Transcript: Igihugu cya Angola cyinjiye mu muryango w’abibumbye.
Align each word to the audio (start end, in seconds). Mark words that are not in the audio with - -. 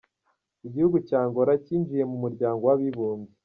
Igihugu 0.67 0.97
cya 1.07 1.19
Angola 1.27 1.53
cyinjiye 1.63 2.03
mu 2.11 2.17
muryango 2.23 2.61
w’abibumbye. 2.67 3.33